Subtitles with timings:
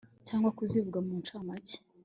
[0.27, 1.77] cyangwa kuzivuga mu ncamake